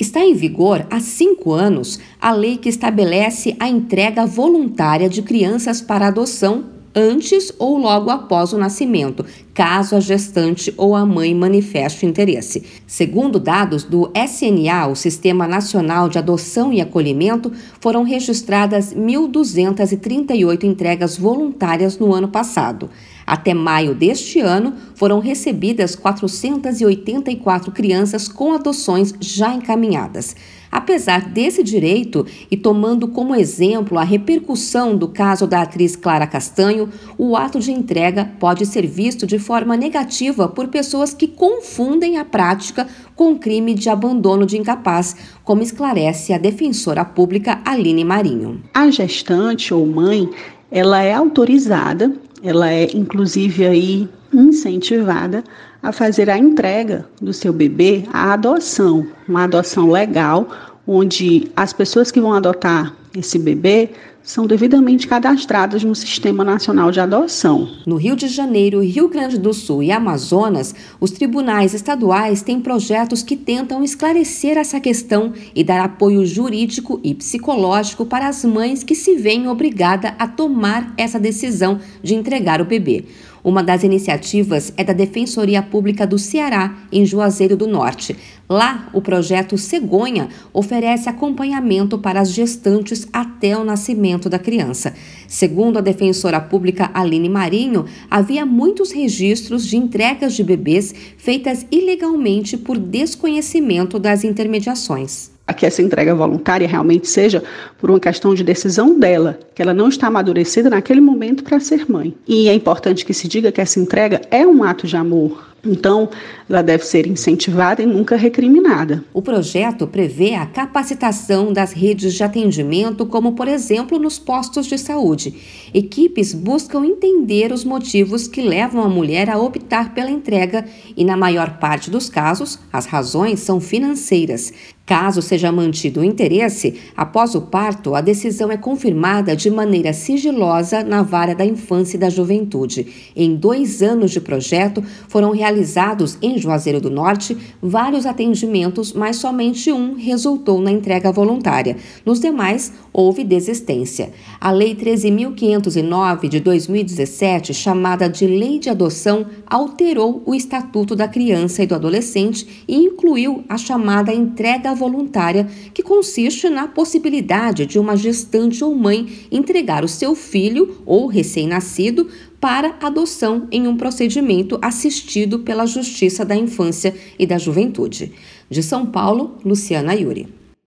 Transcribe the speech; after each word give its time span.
Está 0.00 0.24
em 0.24 0.32
vigor 0.32 0.86
há 0.90 0.98
cinco 0.98 1.52
anos 1.52 2.00
a 2.18 2.32
lei 2.32 2.56
que 2.56 2.70
estabelece 2.70 3.54
a 3.60 3.68
entrega 3.68 4.24
voluntária 4.24 5.10
de 5.10 5.20
crianças 5.20 5.82
para 5.82 6.06
adoção 6.06 6.64
antes 6.94 7.52
ou 7.58 7.76
logo 7.76 8.08
após 8.10 8.54
o 8.54 8.58
nascimento, 8.58 9.24
caso 9.52 9.94
a 9.94 10.00
gestante 10.00 10.72
ou 10.76 10.96
a 10.96 11.04
mãe 11.04 11.34
manifeste 11.34 12.06
interesse. 12.06 12.64
Segundo 12.86 13.38
dados 13.38 13.84
do 13.84 14.10
SNA, 14.14 14.88
o 14.88 14.96
Sistema 14.96 15.46
Nacional 15.46 16.08
de 16.08 16.18
Adoção 16.18 16.72
e 16.72 16.80
Acolhimento, 16.80 17.52
foram 17.78 18.02
registradas 18.02 18.94
1.238 18.94 20.64
entregas 20.64 21.18
voluntárias 21.18 21.98
no 21.98 22.12
ano 22.12 22.28
passado. 22.28 22.88
Até 23.30 23.54
maio 23.54 23.94
deste 23.94 24.40
ano, 24.40 24.74
foram 24.96 25.20
recebidas 25.20 25.94
484 25.94 27.70
crianças 27.70 28.26
com 28.26 28.52
adoções 28.52 29.14
já 29.20 29.54
encaminhadas. 29.54 30.34
Apesar 30.68 31.28
desse 31.28 31.62
direito 31.62 32.26
e 32.50 32.56
tomando 32.56 33.06
como 33.06 33.36
exemplo 33.36 33.98
a 33.98 34.02
repercussão 34.02 34.96
do 34.96 35.06
caso 35.06 35.46
da 35.46 35.62
atriz 35.62 35.94
Clara 35.94 36.26
Castanho, 36.26 36.88
o 37.16 37.36
ato 37.36 37.60
de 37.60 37.70
entrega 37.70 38.24
pode 38.40 38.66
ser 38.66 38.84
visto 38.84 39.28
de 39.28 39.38
forma 39.38 39.76
negativa 39.76 40.48
por 40.48 40.66
pessoas 40.66 41.14
que 41.14 41.28
confundem 41.28 42.18
a 42.18 42.24
prática 42.24 42.88
com 43.14 43.38
crime 43.38 43.74
de 43.74 43.88
abandono 43.88 44.44
de 44.44 44.58
incapaz, 44.58 45.14
como 45.44 45.62
esclarece 45.62 46.32
a 46.32 46.38
defensora 46.38 47.04
pública 47.04 47.60
Aline 47.64 48.04
Marinho. 48.04 48.60
A 48.74 48.90
gestante 48.90 49.72
ou 49.72 49.86
mãe, 49.86 50.28
ela 50.68 51.00
é 51.00 51.12
autorizada 51.12 52.12
ela 52.42 52.70
é 52.70 52.84
inclusive 52.94 53.66
aí 53.66 54.08
incentivada 54.32 55.42
a 55.82 55.92
fazer 55.92 56.28
a 56.30 56.38
entrega 56.38 57.06
do 57.20 57.32
seu 57.32 57.52
bebê 57.52 58.04
à 58.12 58.32
adoção, 58.32 59.06
uma 59.28 59.44
adoção 59.44 59.90
legal, 59.90 60.48
onde 60.86 61.50
as 61.56 61.72
pessoas 61.72 62.10
que 62.10 62.20
vão 62.20 62.32
adotar 62.32 62.94
esse 63.16 63.38
bebê 63.38 63.90
são 64.22 64.46
devidamente 64.46 65.08
cadastradas 65.08 65.82
no 65.82 65.94
Sistema 65.94 66.44
Nacional 66.44 66.92
de 66.92 67.00
Adoção. 67.00 67.68
No 67.84 67.96
Rio 67.96 68.14
de 68.14 68.28
Janeiro, 68.28 68.82
Rio 68.82 69.08
Grande 69.08 69.36
do 69.36 69.52
Sul 69.52 69.82
e 69.82 69.90
Amazonas, 69.90 70.74
os 71.00 71.10
tribunais 71.10 71.74
estaduais 71.74 72.42
têm 72.42 72.60
projetos 72.60 73.22
que 73.22 73.36
tentam 73.36 73.82
esclarecer 73.82 74.56
essa 74.56 74.78
questão 74.78 75.32
e 75.54 75.64
dar 75.64 75.80
apoio 75.80 76.24
jurídico 76.24 77.00
e 77.02 77.14
psicológico 77.14 78.06
para 78.06 78.28
as 78.28 78.44
mães 78.44 78.84
que 78.84 78.94
se 78.94 79.16
veem 79.16 79.48
obrigadas 79.48 80.12
a 80.16 80.28
tomar 80.28 80.94
essa 80.96 81.18
decisão 81.18 81.80
de 82.02 82.14
entregar 82.14 82.60
o 82.60 82.64
bebê. 82.64 83.06
Uma 83.42 83.62
das 83.62 83.82
iniciativas 83.82 84.72
é 84.76 84.84
da 84.84 84.92
Defensoria 84.92 85.62
Pública 85.62 86.06
do 86.06 86.18
Ceará, 86.18 86.76
em 86.92 87.06
Juazeiro 87.06 87.56
do 87.56 87.66
Norte. 87.66 88.16
Lá, 88.48 88.88
o 88.92 89.00
projeto 89.00 89.56
Cegonha 89.56 90.28
oferece 90.52 91.08
acompanhamento 91.08 91.98
para 91.98 92.20
as 92.20 92.32
gestantes 92.32 93.08
até 93.12 93.56
o 93.56 93.64
nascimento 93.64 94.28
da 94.28 94.38
criança. 94.38 94.94
Segundo 95.26 95.78
a 95.78 95.80
defensora 95.80 96.40
pública 96.40 96.90
Aline 96.92 97.28
Marinho, 97.28 97.86
havia 98.10 98.44
muitos 98.44 98.90
registros 98.90 99.66
de 99.66 99.76
entregas 99.76 100.34
de 100.34 100.44
bebês 100.44 100.94
feitas 101.16 101.64
ilegalmente 101.70 102.56
por 102.56 102.76
desconhecimento 102.76 103.98
das 103.98 104.24
intermediações 104.24 105.30
a 105.50 105.52
que 105.52 105.66
essa 105.66 105.82
entrega 105.82 106.14
voluntária 106.14 106.66
realmente 106.66 107.08
seja 107.08 107.42
por 107.78 107.90
uma 107.90 107.98
questão 107.98 108.34
de 108.34 108.44
decisão 108.44 108.98
dela, 108.98 109.38
que 109.54 109.60
ela 109.60 109.74
não 109.74 109.88
está 109.88 110.06
amadurecida 110.06 110.70
naquele 110.70 111.00
momento 111.00 111.42
para 111.42 111.58
ser 111.58 111.90
mãe. 111.90 112.14
E 112.26 112.48
é 112.48 112.54
importante 112.54 113.04
que 113.04 113.12
se 113.12 113.26
diga 113.26 113.50
que 113.50 113.60
essa 113.60 113.80
entrega 113.80 114.20
é 114.30 114.46
um 114.46 114.62
ato 114.62 114.86
de 114.86 114.96
amor, 114.96 115.49
então, 115.64 116.08
ela 116.48 116.62
deve 116.62 116.84
ser 116.84 117.06
incentivada 117.06 117.82
e 117.82 117.86
nunca 117.86 118.16
recriminada. 118.16 119.04
O 119.12 119.20
projeto 119.20 119.86
prevê 119.86 120.34
a 120.34 120.46
capacitação 120.46 121.52
das 121.52 121.72
redes 121.72 122.14
de 122.14 122.22
atendimento, 122.22 123.04
como, 123.04 123.32
por 123.32 123.46
exemplo, 123.46 123.98
nos 123.98 124.18
postos 124.18 124.66
de 124.66 124.78
saúde. 124.78 125.34
Equipes 125.74 126.32
buscam 126.32 126.84
entender 126.84 127.52
os 127.52 127.62
motivos 127.62 128.26
que 128.26 128.40
levam 128.40 128.82
a 128.82 128.88
mulher 128.88 129.28
a 129.28 129.38
optar 129.38 129.92
pela 129.94 130.10
entrega 130.10 130.64
e, 130.96 131.04
na 131.04 131.16
maior 131.16 131.58
parte 131.58 131.90
dos 131.90 132.08
casos, 132.08 132.58
as 132.72 132.86
razões 132.86 133.40
são 133.40 133.60
financeiras. 133.60 134.52
Caso 134.86 135.22
seja 135.22 135.52
mantido 135.52 136.00
o 136.00 136.04
interesse, 136.04 136.80
após 136.96 137.36
o 137.36 137.42
parto, 137.42 137.94
a 137.94 138.00
decisão 138.00 138.50
é 138.50 138.56
confirmada 138.56 139.36
de 139.36 139.48
maneira 139.48 139.92
sigilosa 139.92 140.82
na 140.82 141.00
vara 141.00 141.32
da 141.32 141.44
infância 141.44 141.96
e 141.96 142.00
da 142.00 142.10
juventude. 142.10 143.12
Em 143.14 143.36
dois 143.36 143.82
anos 143.82 144.10
de 144.10 144.20
projeto, 144.20 144.82
foram 145.06 145.30
realizados 145.30 145.49
realizados 145.50 146.16
em 146.22 146.38
Juazeiro 146.38 146.80
do 146.80 146.88
Norte 146.88 147.36
vários 147.60 148.06
atendimentos, 148.06 148.92
mas 148.92 149.16
somente 149.16 149.72
um 149.72 149.94
resultou 149.94 150.60
na 150.60 150.70
entrega 150.70 151.10
voluntária. 151.10 151.76
Nos 152.06 152.20
demais, 152.20 152.72
houve 152.92 153.24
desistência. 153.24 154.12
A 154.40 154.52
Lei 154.52 154.74
13.509 154.74 156.28
de 156.28 156.40
2017, 156.40 157.52
chamada 157.52 158.08
de 158.08 158.26
Lei 158.26 158.58
de 158.58 158.70
Adoção, 158.70 159.26
alterou 159.46 160.22
o 160.24 160.34
Estatuto 160.34 160.94
da 160.94 161.08
Criança 161.08 161.62
e 161.62 161.66
do 161.66 161.74
Adolescente 161.74 162.64
e 162.68 162.76
incluiu 162.76 163.44
a 163.48 163.58
chamada 163.58 164.14
entrega 164.14 164.74
voluntária, 164.74 165.48
que 165.74 165.82
consiste 165.82 166.48
na 166.48 166.68
possibilidade 166.68 167.66
de 167.66 167.78
uma 167.78 167.96
gestante 167.96 168.62
ou 168.62 168.74
mãe 168.74 169.08
entregar 169.32 169.84
o 169.84 169.88
seu 169.88 170.14
filho 170.14 170.76
ou 170.86 171.06
recém-nascido 171.06 172.08
para 172.40 172.76
adoção 172.80 173.46
em 173.52 173.68
um 173.68 173.76
procedimento 173.76 174.58
assistido 174.62 175.40
pela 175.40 175.66
Justiça 175.66 176.24
da 176.24 176.34
Infância 176.34 176.94
e 177.18 177.26
da 177.26 177.36
Juventude. 177.36 178.12
De 178.48 178.62
São 178.62 178.86
Paulo, 178.86 179.38
Luciana 179.44 179.94
Yuri. 179.94 180.39